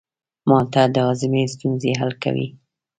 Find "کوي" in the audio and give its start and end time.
2.23-2.47